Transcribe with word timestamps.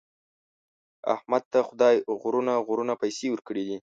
احمد 1.15 1.43
ته 1.51 1.59
خدای 1.69 1.95
غرونه 2.21 2.53
غرونه 2.67 2.93
پیسې 3.01 3.27
ورکړي 3.31 3.63
دي. 3.69 3.77